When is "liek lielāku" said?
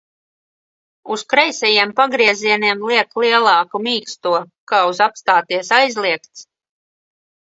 2.91-3.81